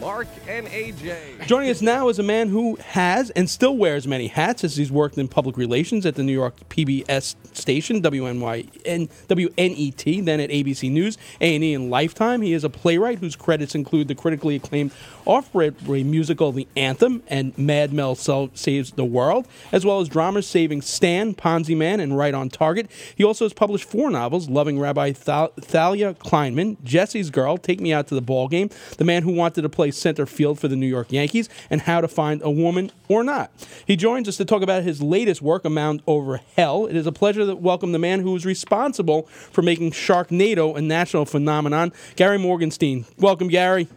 [0.00, 1.46] Mark and AJ.
[1.46, 4.90] Joining us now is a man who has and still wears many hats as he's
[4.90, 10.90] worked in public relations at the New York PBS station, and WNET, then at ABC
[10.90, 12.40] News, A&E, and Lifetime.
[12.40, 14.92] He is a playwright whose credits include the critically acclaimed
[15.26, 20.80] off-Broadway musical The Anthem and Mad Mel Saves the World, as well as dramas saving
[20.80, 22.90] Stan, Ponzi Man, and Right on Target.
[23.14, 27.92] He also has published four novels, Loving Rabbi Thal- Thalia Kleinman, Jesse's Girl, Take Me
[27.92, 30.76] Out to the Ball Game, The Man Who Wanted to Play Center Field for the
[30.76, 33.50] New York Yankees, and How to Find a Woman or Not.
[33.86, 36.86] He joins us to talk about his latest work, A Mound Over Hell.
[36.86, 40.80] It is a pleasure to welcome the man who was responsible for making Sharknado a
[40.80, 43.06] national phenomenon, Gary Morgenstein.
[43.18, 43.88] Welcome, Gary.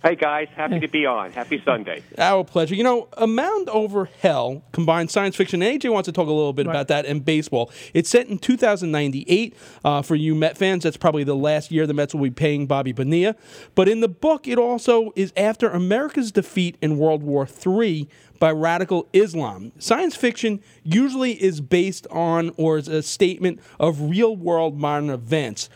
[0.00, 1.32] Hey guys, happy to be on.
[1.32, 2.04] Happy Sunday.
[2.18, 2.76] Our pleasure.
[2.76, 5.60] You know, A Mound Over Hell combines science fiction.
[5.60, 6.72] And AJ wants to talk a little bit right.
[6.72, 7.72] about that and baseball.
[7.94, 9.56] It's set in 2098.
[9.84, 12.68] Uh, for you Met fans, that's probably the last year the Mets will be paying
[12.68, 13.34] Bobby Bonilla.
[13.74, 18.52] But in the book, it also is after America's defeat in World War III by
[18.52, 19.72] radical Islam.
[19.80, 25.68] Science fiction usually is based on or is a statement of real world modern events.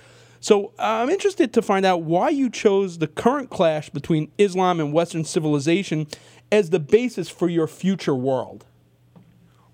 [0.43, 4.81] So uh, I'm interested to find out why you chose the current clash between Islam
[4.81, 6.09] and Western civilization
[6.51, 8.67] as the basis for your future world.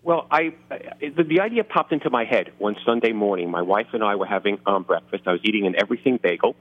[0.03, 0.53] Well, I
[1.01, 3.51] the, the idea popped into my head one Sunday morning.
[3.51, 5.27] My wife and I were having um, breakfast.
[5.27, 6.55] I was eating an everything bagel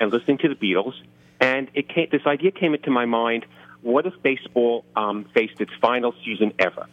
[0.00, 0.94] and listening to the Beatles,
[1.38, 3.44] and it came, this idea came into my mind:
[3.82, 6.86] What if baseball um, faced its final season ever,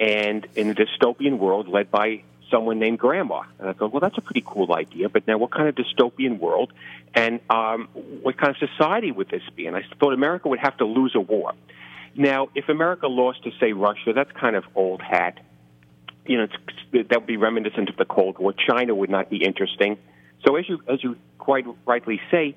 [0.00, 3.42] and in a dystopian world led by someone named Grandma.
[3.58, 6.38] And I thought, well, that's a pretty cool idea, but now what kind of dystopian
[6.38, 6.72] world
[7.14, 7.88] and um,
[8.22, 9.66] what kind of society would this be?
[9.66, 11.52] And I thought America would have to lose a war.
[12.16, 15.40] Now, if America lost to, say, Russia, that's kind of old hat.
[16.26, 16.46] You know,
[16.92, 18.54] that would be reminiscent of the Cold War.
[18.54, 19.98] China would not be interesting.
[20.46, 22.54] So, as you as you quite rightly say,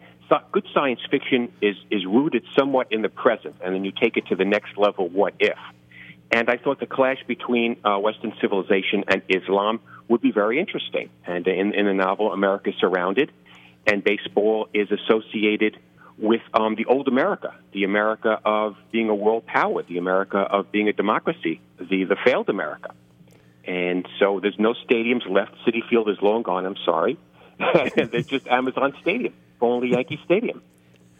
[0.51, 4.27] good science fiction is is rooted somewhat in the present, and then you take it
[4.27, 5.09] to the next level.
[5.09, 5.57] What if?
[6.31, 11.09] And I thought the clash between uh, Western civilization and Islam would be very interesting.
[11.25, 13.31] And in, in the novel, America is Surrounded,
[13.85, 15.77] and baseball is associated
[16.17, 20.71] with um, the old America, the America of being a world power, the America of
[20.71, 22.93] being a democracy, the, the failed America.
[23.66, 25.53] And so there's no stadiums left.
[25.66, 27.17] Citi Field is long gone, I'm sorry.
[27.95, 30.61] there's just Amazon Stadium, only Yankee Stadium.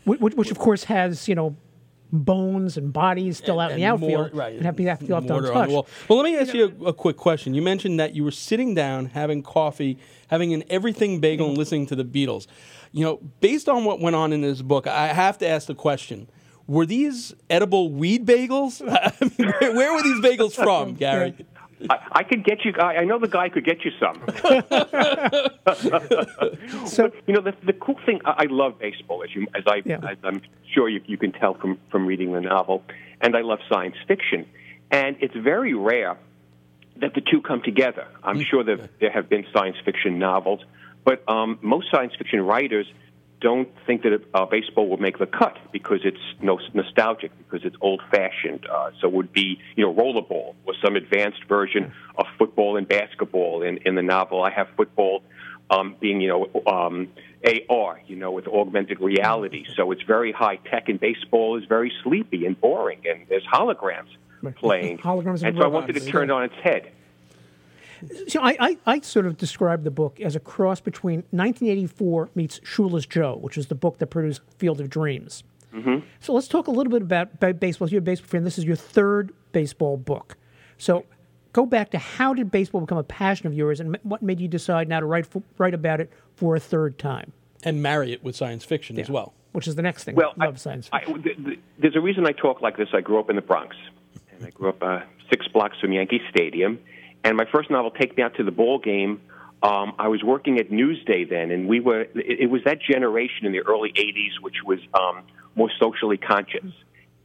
[0.06, 1.56] Which, which, of course, has, you know,
[2.12, 4.56] bones and bodies still and, out in the outfield more, right.
[4.56, 5.54] and have to be left untouched.
[5.54, 7.54] Well, let me ask you, a, a, quick question.
[7.54, 9.98] You mentioned that you were sitting down, having coffee,
[10.28, 12.48] having an everything bagel, and listening to the Beatles.
[12.92, 15.76] You know, based on what went on in this book, I have to ask the
[15.76, 16.30] question:
[16.66, 18.82] Were these edible weed bagels?
[18.90, 21.36] I mean, where, where, were these bagels from, Gary?
[21.90, 22.74] I, I, could get you.
[22.80, 24.22] I, I know the guy could get you some.
[26.88, 28.20] so you know the, the cool thing.
[28.26, 29.98] I, I love baseball, as you as I yeah.
[29.98, 30.42] as I'm
[30.74, 32.84] sure you, you can tell from from reading the novel,
[33.22, 34.48] and I love science fiction,
[34.90, 36.18] and it's very rare
[36.98, 38.08] that the two come together.
[38.24, 40.62] I'm sure that there have been science fiction novels,
[41.04, 42.88] but um, most science fiction writers
[43.40, 47.76] don't think that uh, baseball will make the cut because it's no, nostalgic, because it's
[47.82, 48.66] old fashioned.
[48.66, 52.88] Uh, so it would be, you know, rollerball or some advanced version of football and
[52.88, 53.62] basketball.
[53.62, 55.24] In, in the novel, I have football
[55.70, 57.10] um, being, you know, um,
[57.70, 59.66] AR, you know, with augmented reality.
[59.76, 64.10] So it's very high tech, and baseball is very sleepy and boring, and there's holograms
[64.56, 64.98] playing.
[65.04, 66.92] holograms and, and so I wanted to turn it on its head.
[68.28, 72.60] So I, I, I, sort of describe the book as a cross between 1984 meets
[72.64, 75.44] Shoeless Joe, which is the book that produced Field of Dreams.
[75.74, 76.06] Mm-hmm.
[76.20, 77.90] So let's talk a little bit about, about baseball.
[77.90, 78.44] You're a baseball fan.
[78.44, 80.38] This is your third baseball book.
[80.78, 81.06] So
[81.54, 84.48] go back to how did baseball become a passion of yours, and what made you
[84.48, 87.34] decide now to write for, write about it for a third time,
[87.64, 89.04] and marry it with science fiction yeah.
[89.04, 90.16] as well, which is the next thing.
[90.16, 91.20] Well, I love I, science fiction.
[91.20, 92.90] I, th- th- there's a reason I talk like this.
[92.94, 93.76] I grew up in the Bronx,
[94.32, 95.00] and I grew up uh,
[95.30, 96.80] six blocks from Yankee Stadium
[97.24, 99.22] and my first novel, Take Me Out to the Ball Game,
[99.64, 102.02] um, I was working at Newsday then, and we were.
[102.02, 105.24] It, it was that generation in the early '80s which was um,
[105.56, 106.72] more socially conscious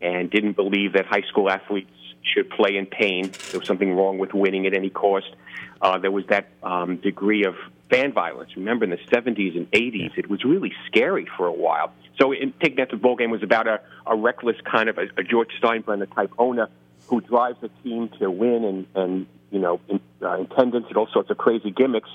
[0.00, 1.90] and didn't believe that high school athletes
[2.22, 3.30] should play in pain.
[3.50, 5.34] There was something wrong with winning at any cost.
[5.80, 7.54] Uh, there was that um, degree of
[7.90, 8.56] fan violence.
[8.56, 11.92] Remember, in the 70s and 80s, it was really scary for a while.
[12.18, 14.88] So, in, Take Me Out to the Ball Game was about a, a reckless kind
[14.88, 16.68] of a, a George Steinbrenner type owner
[17.08, 21.06] who drives a team to win and, and you know, in, uh, attendance and all
[21.12, 22.08] sorts of crazy gimmicks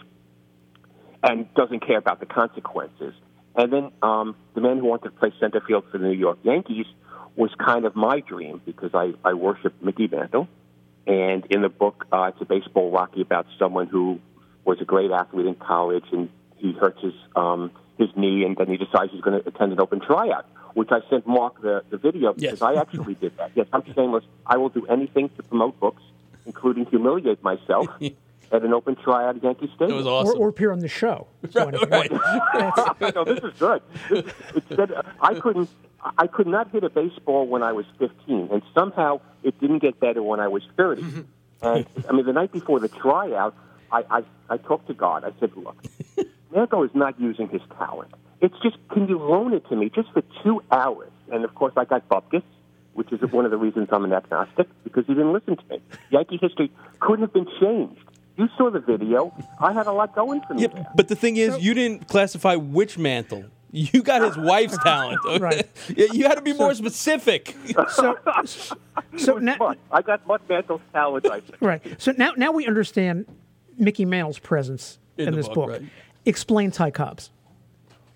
[1.24, 3.14] and doesn't care about the consequences.
[3.56, 6.40] And then um, the man who wanted to play center field for the New York
[6.44, 6.86] Yankees
[7.36, 10.48] was kind of my dream because I, I worship Mickey Mantle.
[11.06, 14.20] And in the book, uh, it's a baseball Rocky about someone who
[14.66, 18.68] was a great athlete in college and he hurts his um, his knee and then
[18.68, 21.98] he decides he's going to attend an open tryout, which I sent Mark the, the
[21.98, 22.62] video because Yes.
[22.62, 23.52] I actually did that.
[23.56, 24.26] Yes, I'm shameless.
[24.46, 26.04] I will do anything to promote books,
[26.48, 27.88] including humiliate myself
[28.52, 29.92] at an open tryout at Yankee Stadium.
[29.92, 30.40] It was Or, awesome.
[30.40, 31.28] or appear on the show.
[31.52, 31.90] So anything.
[31.90, 32.12] right.
[33.16, 33.82] no, this is good.
[34.10, 34.92] This, it said
[35.22, 35.70] I couldn't.
[36.18, 40.00] I could not hit a baseball when I was 15, and somehow it didn't get
[40.00, 41.04] better when I was 30.
[41.60, 43.56] And I mean, the night before the tryout,
[43.92, 45.24] I, I, I talked to God.
[45.24, 45.76] I said, "Look,
[46.54, 48.12] Mantle is not using his talent.
[48.42, 51.74] It's just, can you loan it to me just for two hours?" And of course,
[51.76, 52.44] I got bupkis,
[52.98, 55.80] which is one of the reasons I'm an agnostic because he didn't listen to me.
[56.10, 58.02] Yankee history couldn't have been changed.
[58.38, 59.32] You saw the video.
[59.60, 60.64] I had a lot going for me.
[60.64, 60.88] Yeah, there.
[60.96, 63.44] but the thing is, you didn't classify which mantle.
[63.72, 65.20] You got his wife's talent.
[65.40, 65.70] Right.
[65.96, 67.56] You had to be more specific.
[67.92, 68.18] So,
[69.18, 71.62] so now, But I got Mark Mantle's talent, I think.
[71.62, 72.02] right.
[72.02, 73.28] So now, now we understand
[73.78, 75.70] Mickey Mantle's presence In in, this book, book.
[75.70, 75.82] right.
[76.26, 77.30] Explain Ty Cobbs.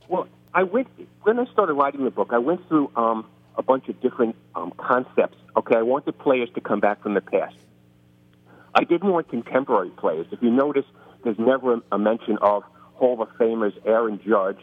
[0.07, 0.87] Well, I went
[1.21, 2.29] when I started writing the book.
[2.33, 5.37] I went through um, a bunch of different um, concepts.
[5.55, 7.55] Okay, I wanted players to come back from the past.
[8.73, 10.27] I didn't want contemporary players.
[10.31, 10.85] If you notice,
[11.23, 12.63] there's never a, mention of
[12.93, 14.59] Hall of Famers Aaron Judge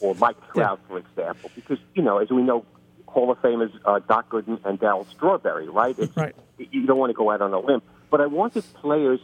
[0.00, 2.64] or Mike Trout, for example, because you know, as we know,
[3.06, 5.98] Hall of Famers uh, Doc Gooden and Darryl Strawberry, right?
[5.98, 6.34] It's, Right.
[6.58, 9.20] You don't want to go out on a limb, but I wanted players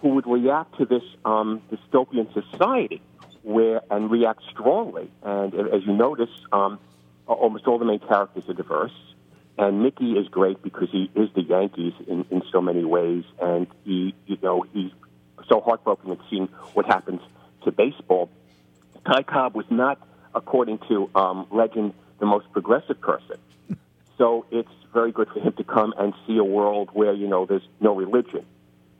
[0.00, 3.02] who would react to this um, dystopian society,
[3.42, 5.10] where and react strongly.
[5.22, 6.78] And as you notice, um,
[7.34, 8.92] almost all the main characters are diverse.
[9.58, 13.66] And Mickey is great because he is the Yankees in, in so many ways, and
[13.84, 14.92] he, you know, he's
[15.48, 17.20] so heartbroken at seeing what happens
[17.64, 18.30] to baseball.
[19.04, 19.98] Ty Cobb was not,
[20.34, 23.36] according to um, legend, the most progressive person.
[24.16, 27.46] So it's very good for him to come and see a world where you know
[27.46, 28.44] there's no religion,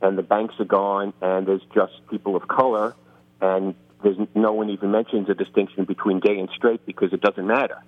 [0.01, 2.95] and the banks are gone, and there's just people of color,
[3.41, 7.45] and there's no one even mentions a distinction between gay and straight because it doesn't
[7.47, 7.81] matter.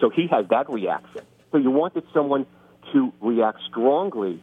[0.00, 1.22] So he has that reaction.
[1.52, 2.46] So you wanted someone
[2.92, 4.42] to react strongly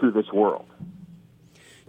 [0.00, 0.66] to this world.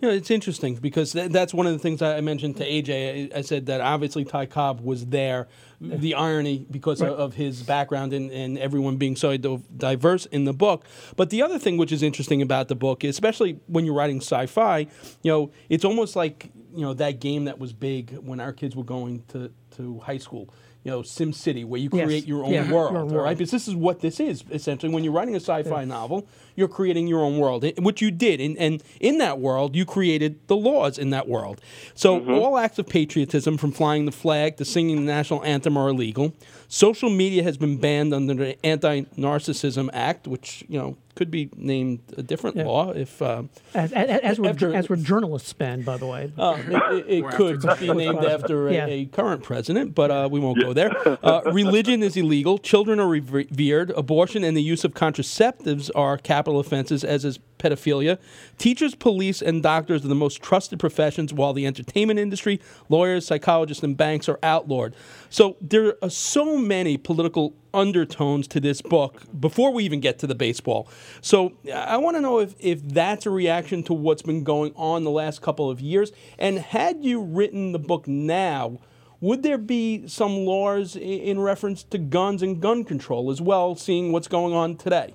[0.01, 3.33] You know, it's interesting because th- that's one of the things I mentioned to AJ.
[3.33, 5.47] I, I said that obviously Ty Cobb was there.
[5.81, 10.53] The irony because of, of his background and, and everyone being so diverse in the
[10.53, 10.85] book.
[11.15, 14.79] But the other thing which is interesting about the book, especially when you're writing sci-fi,
[14.79, 18.75] you know, it's almost like you know that game that was big when our kids
[18.75, 20.53] were going to, to high school.
[20.83, 22.05] You know, Sim City, where you Yes.
[22.05, 23.23] create your own Yeah, world, own all world.
[23.25, 23.37] right?
[23.37, 24.91] Because this is what this is essentially.
[24.93, 26.25] When you're writing a sci-fi novel,
[26.59, 29.85] you're creating your own world, It- which you did, and, and in that world, you
[29.85, 31.61] created the laws in that world.
[31.95, 35.89] So all acts of patriotism, from flying the flag to singing the national anthem, are
[35.89, 36.33] illegal.
[36.67, 41.99] Social media has been banned under the Anti-Narcissism Act, which you know could be named
[42.17, 42.63] a different Yeah.
[42.65, 43.21] law if.
[43.21, 46.31] Uh, As, as, as, would, After- as would journalists banned, by the way.
[46.37, 46.73] uh, it
[47.07, 48.85] it, it could be named after a, Yeah.
[48.87, 50.91] a current president, but uh, we won't go there.
[51.25, 52.57] Uh, religion is illegal.
[52.57, 53.89] Children are revered.
[53.97, 58.17] Abortion and the use of contraceptives are capital offenses, as is pedophilia.
[58.57, 63.83] Teachers, police, and doctors are the most trusted professions, while the entertainment industry, lawyers, psychologists,
[63.83, 64.95] and banks are outlawed.
[65.29, 70.27] So there are so many political undertones to this book before we even get to
[70.27, 70.87] the baseball.
[71.21, 75.03] So I want to know if, if that's a reaction to what's been going on
[75.03, 76.11] the last couple of years.
[76.39, 78.79] And had you written the book now,
[79.21, 84.11] would there be some laws in reference to guns and gun control as well, seeing
[84.11, 85.13] what's going on today?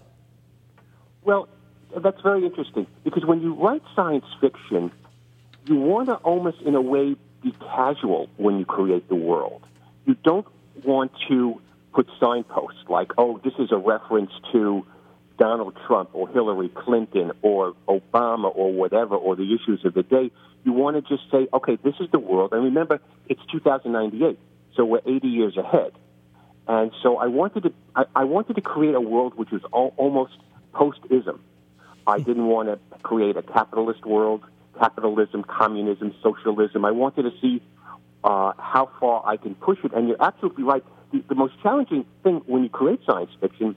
[1.25, 1.49] Well,
[1.97, 4.93] that's very interesting because when you write science fiction,
[5.67, 9.63] you want to almost, in a way, be casual when you create the world.
[10.05, 10.47] You don't
[10.85, 11.61] want to
[11.95, 14.85] put signposts like, oh, this is a reference to
[15.39, 20.31] Donald Trump or Hillary Clinton or Obama or whatever, or the issues of the day.
[20.65, 22.53] You want to just say, okay, this is the world.
[22.53, 24.39] And remember, it's 2098,
[24.77, 25.93] so we're 80 years ahead.
[26.67, 29.95] And so I wanted to, I, I wanted to create a world which was al-
[29.97, 30.37] almost
[30.75, 31.41] post-ism.
[32.07, 34.43] I didn't want to create a capitalist world,
[34.79, 36.85] capitalism, communism, socialism.
[36.85, 37.63] I wanted to see
[38.23, 39.93] uh, how far I can push it.
[39.95, 40.85] And you're absolutely right.
[41.13, 43.77] The, the most challenging thing when you create science fiction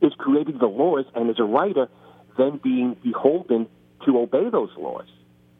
[0.00, 1.88] is creating the laws, and as a writer,
[2.36, 3.66] then being beholden
[4.04, 5.06] to obey those laws.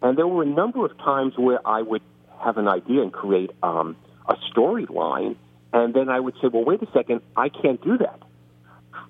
[0.03, 2.03] And there were a number of times where I would
[2.45, 3.97] have an idea and create um,
[4.29, 5.37] a storyline,
[5.73, 8.21] and then I would say, well, wait a second, I can't do that.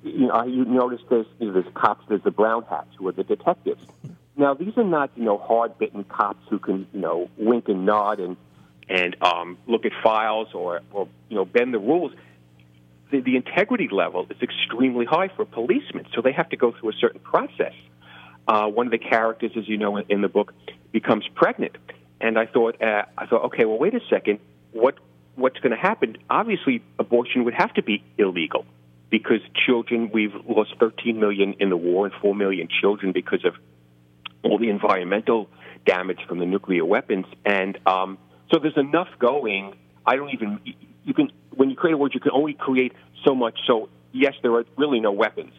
[0.05, 3.13] You know, you notice there's, you know, there's cops, there's the brown hats who are
[3.13, 3.83] the detectives.
[4.37, 8.19] Now, these are not, you know, hard-bitten cops who can, you know, wink and nod
[8.19, 8.37] and
[8.89, 12.13] and um, look at files or, or you know bend the rules.
[13.11, 16.91] The, the integrity level is extremely high for policemen, so they have to go through
[16.91, 17.73] a certain process.
[18.47, 20.53] Uh, one of the characters, as you know in, in the book,
[20.93, 21.77] becomes pregnant,
[22.21, 24.41] and I thought, uh, I thought, okay, well, wait a second,
[24.73, 24.97] what
[25.37, 26.17] what's going to happen?
[26.29, 28.67] Obviously, abortion would have to be illegal
[29.11, 33.55] because children, we've lost 13 million in the war and 4 million children because of
[34.43, 35.49] all the environmental
[35.87, 38.19] damage from the nuclear weapons, and um,
[38.53, 39.75] so there's enough going.
[40.07, 40.61] I don't even
[41.05, 42.93] you can when you create a word, you can only create
[43.25, 43.59] so much.
[43.67, 45.53] So yes, there are really no weapons.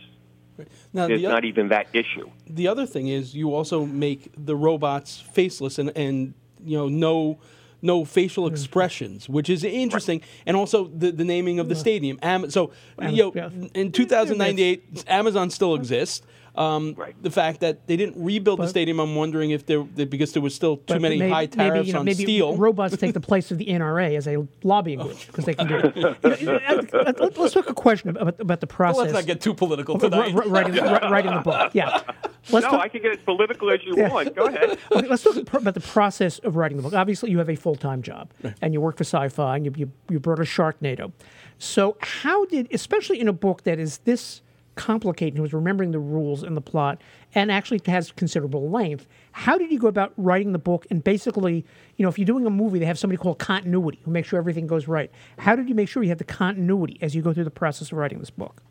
[0.94, 2.30] Now, There's the, not even that issue.
[2.48, 6.34] the other thing is you also make the robots faceless and, and
[6.64, 7.40] you know no
[7.86, 12.18] no facial expressions, which is interesting, and also the, the naming of the stadium.
[12.22, 13.32] Am- so you know,
[13.74, 16.25] in 2098, Amazon still exists.
[16.58, 17.16] Um, Right.
[17.22, 20.42] The fact that they didn't rebuild the stadium, I'm wondering if there that because there
[20.42, 22.56] was still too many maybe, high tariffs maybe, you know, on maybe steel.
[22.58, 25.76] robots take the place of the NRA as a lobbying group because they can do
[25.78, 25.96] it.
[26.40, 26.60] You know,
[26.94, 29.00] let- Let's talk a question about, about the process.
[29.04, 30.34] Let's not get too political of tonight.
[30.34, 31.72] wri- writing, wri- writing the book.
[31.74, 32.02] Yeah.
[32.52, 34.36] Let's No, talk, I can get as political as you want.
[34.36, 34.78] Go ahead.
[34.92, 36.94] okay, let's talk about the process of writing the book.
[36.94, 38.30] Obviously, you have a full time job
[38.62, 41.12] and you work for sci fi and you, you, you brought a Sharknado.
[41.58, 44.42] So, how did, especially in a book that is this
[44.75, 47.01] complicated, who's remembering the rules and the plot
[47.34, 50.86] and actually has considerable length, how did you go about writing the book?
[50.89, 51.65] And basically,
[51.98, 54.39] you know, if you're doing a movie, they have somebody called continuity who makes sure
[54.39, 55.12] everything goes right.
[55.39, 57.91] How did you make sure you had the continuity as you go through the process
[57.91, 58.62] of writing this book?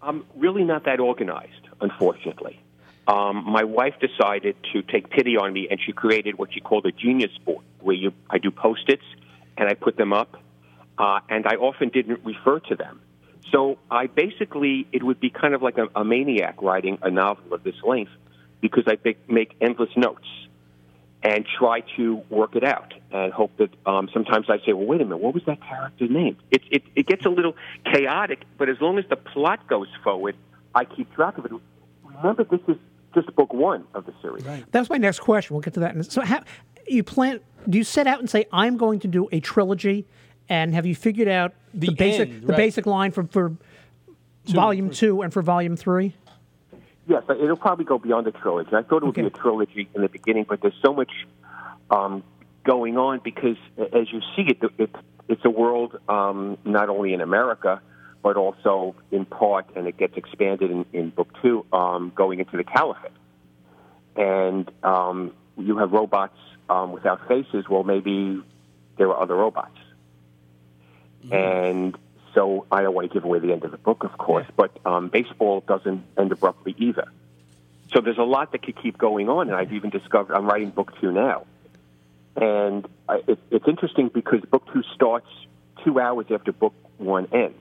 [0.00, 2.62] I'm really not that organized, unfortunately.
[3.08, 6.84] Um, my wife decided to take pity on me, and she created what she called
[6.86, 9.02] a genius board, where you I do post-its
[9.56, 10.36] and I put them up,
[10.98, 13.00] uh, and I often didn't refer to them.
[13.52, 17.54] So I basically it would be kind of like a, a maniac writing a novel
[17.54, 18.12] of this length,
[18.60, 20.26] because I make, endless notes
[21.22, 25.00] and try to work it out and hope that um, sometimes I say, well, wait
[25.00, 26.36] a minute, what was that character's name?
[26.50, 27.54] It, it, it gets a little
[27.92, 30.36] chaotic, but as long as the plot goes forward,
[30.74, 31.52] I keep track of it.
[32.04, 32.76] Remember, this is
[33.14, 34.44] just book one of the series.
[34.44, 35.54] That was my next question.
[35.54, 36.04] We'll get to that.
[36.12, 36.42] So, how,
[36.86, 37.40] you plan?
[37.68, 40.06] Do you set out and say, "I'm going to do a trilogy"?
[40.48, 42.56] And have you figured out the, The basic end, the right.
[42.56, 43.52] basic line for for
[44.46, 46.14] volume two and for volume three?
[47.06, 48.70] Yes, it'll probably go beyond the trilogy.
[48.74, 51.10] I thought it would be a trilogy in the beginning, but there's so much
[51.90, 52.22] um,
[52.64, 54.90] going on because, as you see it, it
[55.28, 57.80] it's a world um, not only in America
[58.22, 62.56] but also in part, and it gets expanded in, in book two, um, going into
[62.56, 63.12] the Caliphate.
[64.16, 66.36] And um, you have robots
[66.68, 67.68] um, without faces.
[67.68, 68.42] Well, maybe
[68.96, 69.78] there are other robots.
[71.30, 71.96] And
[72.34, 74.76] so I don't want to give away the end of the book, of course, but
[74.84, 77.08] um, baseball doesn't end abruptly either.
[77.92, 80.70] So there's a lot that could keep going on, and I've even discovered I'm writing
[80.70, 81.46] book two now.
[82.36, 85.28] And I, it, it's interesting because book two starts
[85.84, 87.56] two hours after book one ends.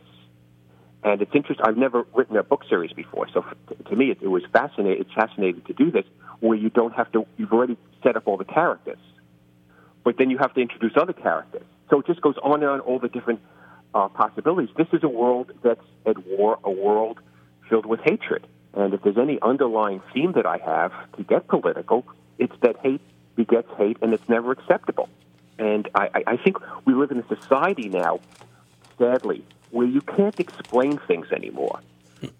[1.03, 1.65] And it's interesting.
[1.65, 3.45] I've never written a book series before, so
[3.89, 5.01] to me, it, it was fascinating.
[5.01, 6.05] It's fascinating to do this,
[6.39, 7.25] where you don't have to.
[7.37, 8.99] You've already set up all the characters,
[10.03, 11.63] but then you have to introduce other characters.
[11.89, 12.79] So it just goes on and on.
[12.81, 13.41] All the different
[13.93, 14.69] uh, possibilities.
[14.77, 17.19] This is a world that's at war, a world
[17.69, 18.45] filled with hatred.
[18.73, 22.05] And if there's any underlying theme that I have to get political,
[22.37, 23.01] it's that hate
[23.35, 25.09] begets hate, and it's never acceptable.
[25.57, 28.19] And I, I think we live in a society now,
[28.99, 31.79] sadly, where you can't explain things anymore.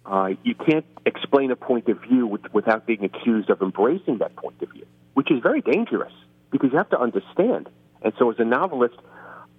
[0.06, 4.36] Uh, you can't explain a point of view with, without being accused of embracing that
[4.36, 6.13] point of view, which is very dangerous
[6.51, 7.70] because you have to understand.
[8.01, 8.96] And so, as a novelist,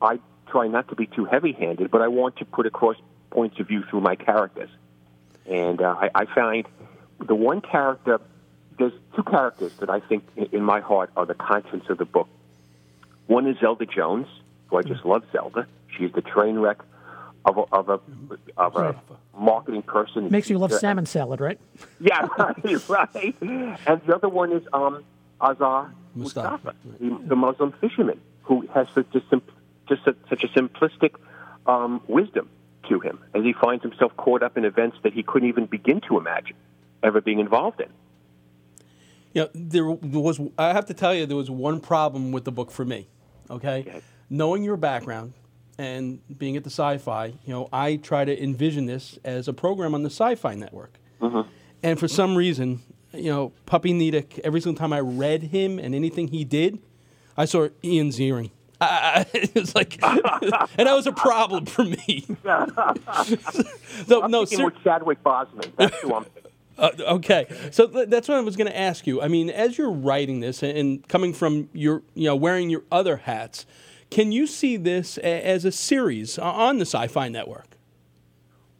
[0.00, 2.97] I try not to be too heavy-handed, but I want to put across
[3.31, 4.71] points of view through my characters.
[5.47, 6.67] And uh, I, I find
[7.26, 8.21] the one character,
[8.78, 12.05] there's two characters that I think in, in my heart are the conscience of the
[12.05, 12.28] book.
[13.26, 14.26] One is Zelda Jones,
[14.69, 15.67] who I just love Zelda.
[15.97, 16.78] She's the train wreck
[17.45, 18.00] of a, of a,
[18.57, 18.95] of a
[19.38, 20.31] marketing person.
[20.31, 21.59] Makes you love She's, uh, salmon salad, right?
[22.00, 23.37] yeah, right, right.
[23.87, 25.05] And the other one is um,
[25.40, 26.50] Azar Mustafa.
[26.64, 29.43] Mustafa, the, the Muslim fisherman, who has such a, sim-
[29.88, 31.14] just a, such a simplistic
[31.66, 32.49] um, wisdom
[32.88, 36.00] to him as he finds himself caught up in events that he couldn't even begin
[36.02, 36.57] to imagine
[37.02, 37.88] ever being involved in.
[39.35, 40.40] You know, there was.
[40.57, 43.09] I have to tell you, there was one problem with the book for me.
[43.50, 45.35] Okay, knowing your background
[45.76, 49.95] and being at the Sci-Fi, you know, I try to envision this as a program
[49.95, 50.99] on the Sci-Fi Network.
[51.83, 52.80] And for some reason,
[53.12, 54.38] you know, Puppy Nedick.
[54.40, 56.80] Every single time I read him and anything he did,
[57.37, 58.50] I saw Ian Ziering.
[58.80, 62.25] I, it was like, and that was a problem for me.
[64.06, 65.70] so, I'm no, ser- with Chadwick Boseman.
[65.76, 66.26] That's who I'm
[66.78, 69.20] uh, okay, so th- that's what I was going to ask you.
[69.20, 72.85] I mean, as you're writing this and, and coming from your, you know, wearing your
[72.92, 73.66] other hats,
[74.11, 77.66] can you see this a- as a series on the Sci-Fi Network?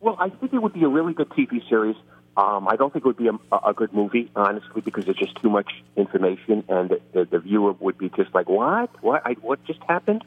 [0.01, 1.97] Well, I think it would be a really good TV series.
[2.39, 5.35] Um, I don't think it would be a, a good movie, honestly, because there's just
[5.43, 8.91] too much information, and the, the, the viewer would be just like, "What?
[9.03, 9.23] What?
[9.25, 10.23] I, what just happened?"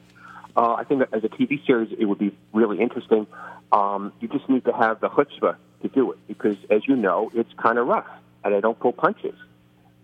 [0.54, 3.28] Uh, I think as a TV series, it would be really interesting.
[3.72, 7.32] Um, you just need to have the chutzpah to do it, because as you know,
[7.34, 8.10] it's kind of rough,
[8.44, 9.36] and they don't pull punches.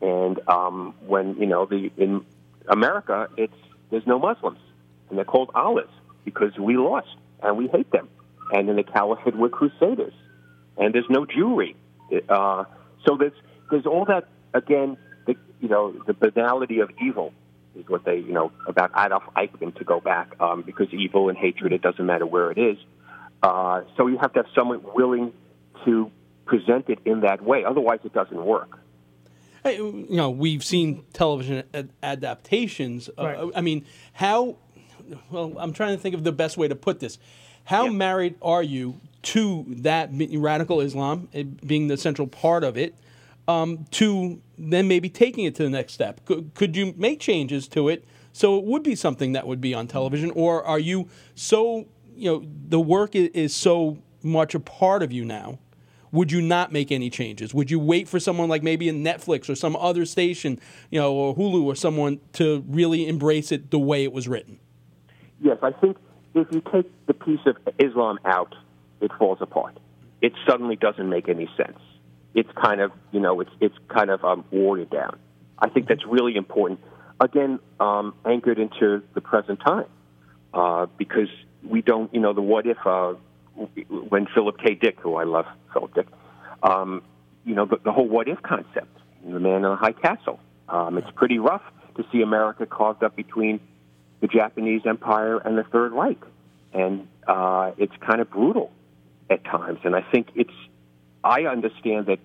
[0.01, 2.25] And um, when you know the in
[2.69, 3.59] America, it's
[3.89, 4.59] there's no Muslims,
[5.09, 5.89] and they're called Allahs
[6.23, 8.07] because we lost and we hate them.
[8.53, 10.13] And in the Caliphate, we're Crusaders,
[10.77, 11.75] and there's no Jewry.
[12.29, 12.65] Uh,
[13.05, 13.33] so there's
[13.69, 14.97] there's all that again.
[15.25, 17.33] The, you know, the banality of evil
[17.75, 21.37] is what they you know about Adolf Eichmann to go back um, because evil and
[21.37, 22.77] hatred it doesn't matter where it is.
[23.43, 25.31] Uh, so you have to have someone willing
[25.85, 26.11] to
[26.45, 27.63] present it in that way.
[27.63, 28.79] Otherwise, it doesn't work.
[29.63, 33.09] Hey, you know, we've seen television ad- adaptations.
[33.17, 33.51] Uh, Right.
[33.55, 34.57] I mean, how?
[35.29, 37.17] Well, I'm trying to think of the best way to put this.
[37.67, 37.91] How Yeah.
[37.91, 42.95] married are you to that radical Islam eh, being the central part of it?
[43.45, 46.23] Um, to then maybe taking it to the next step.
[46.25, 49.73] Could, could you make changes to it so it would be something that would be
[49.73, 54.61] on television, or are you so you know the work is, is so much a
[54.61, 55.59] part of you now?
[56.13, 57.53] would you not make any changes?
[57.53, 60.57] Would you wait for someone like maybe a Netflix or some other station,
[60.89, 64.57] you know, or Hulu or someone to really embrace it the way it was written?
[65.41, 65.97] Yes, I think
[66.37, 68.53] if you take the piece of Islam out,
[69.01, 69.77] it falls apart.
[70.21, 71.79] It suddenly doesn't make any sense.
[72.33, 75.19] It's kind of, you know, it's it's kind of um, watered down.
[75.59, 76.79] I think that's really important.
[77.19, 79.87] Again, um, anchored into the present time,
[80.53, 81.29] uh, because
[81.63, 82.77] we don't, you know, the what if.
[82.85, 83.15] Uh,
[84.09, 84.75] when Philip K.
[84.75, 86.07] Dick, who I love, Philip Dick,
[86.61, 87.01] um,
[87.43, 88.95] you know, the, the whole what if concept,
[89.25, 90.39] the man in the high castle.
[90.69, 91.63] Um, it's pretty rough
[91.95, 93.59] to see America carved up between
[94.19, 96.23] the Japanese Empire and the Third Reich,
[96.73, 98.71] and uh, it's kind of brutal
[99.29, 99.79] at times.
[99.83, 100.53] And I think it's.
[101.23, 102.19] I understand that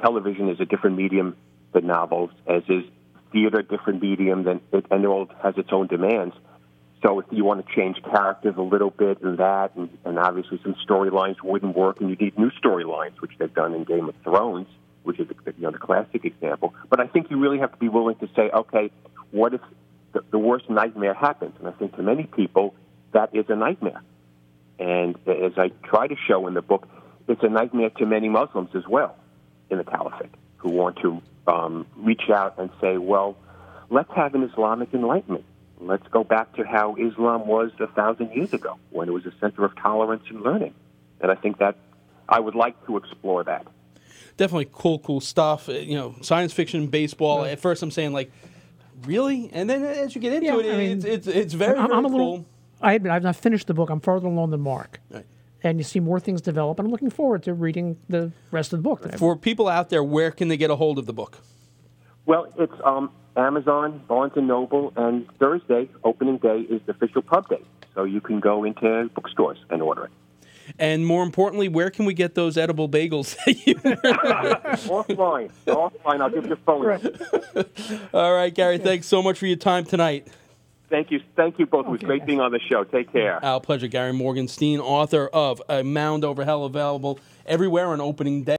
[0.00, 1.36] television is a different medium
[1.72, 2.84] than novels, as is
[3.32, 6.34] theater different medium than, and it all has its own demands.
[7.02, 10.60] So if you want to change characters a little bit and that, and, and obviously
[10.62, 14.14] some storylines wouldn't work, and you need new storylines, which they've done in Game of
[14.22, 14.68] Thrones,
[15.02, 16.74] which is you know the classic example.
[16.88, 18.90] But I think you really have to be willing to say, okay,
[19.32, 19.60] what if
[20.12, 21.54] the, the worst nightmare happens?
[21.58, 22.74] And I think to many people
[23.12, 24.02] that is a nightmare.
[24.78, 26.88] And as I try to show in the book,
[27.28, 29.16] it's a nightmare to many Muslims as well
[29.70, 33.36] in the Caliphate who want to um, reach out and say, well,
[33.90, 35.44] let's have an Islamic enlightenment.
[35.80, 39.32] Let's go back to how Islam was a thousand years ago when it was a
[39.40, 40.74] center of tolerance and learning.
[41.20, 41.76] And I think that
[42.28, 43.66] I would like to explore that.
[44.36, 45.68] Definitely cool, cool stuff.
[45.68, 47.44] You know, science fiction, baseball.
[47.44, 48.32] At first, I'm saying like,
[49.06, 51.78] really, and then as you get into Yeah, it, I mean, it's, it's it's very,
[51.78, 52.36] I'm, very I'm a little.
[52.38, 52.46] cool.
[52.80, 53.90] I admit I've not finished the book.
[53.90, 55.24] I'm farther along than Mark, Right.
[55.62, 56.78] and you see more things develop.
[56.78, 59.16] And I'm looking forward to reading the rest of the book.
[59.18, 61.38] For people out there, where can they get a hold of the book?
[62.26, 67.48] Well, it's um, Amazon, Barnes and Noble, and Thursday, opening day, is the official pub
[67.48, 67.62] day.
[67.94, 70.10] So you can go into bookstores and order it.
[70.78, 73.36] And more importantly, where can we get those edible bagels?
[73.44, 73.74] that you-
[74.88, 76.20] offline, offline.
[76.20, 78.06] I'll give you a phone.
[78.14, 78.78] All right, Gary.
[78.78, 80.28] Thanks so much for your time tonight.
[80.88, 81.86] Thank you, thank you both.
[81.86, 82.84] It was great being on the show.
[82.84, 83.42] Take care.
[83.42, 83.86] Our pleasure.
[83.86, 88.56] Gary Morgenstein, author of A Mound Over Hell, available everywhere on opening day.